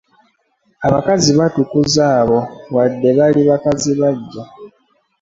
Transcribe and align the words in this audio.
Abakazi 0.87 1.29
baatukuza 1.39 2.03
abo 2.21 2.39
wadde 2.75 3.09
baali 3.17 3.41
bakazi 3.49 3.91
bajja. 3.99 4.43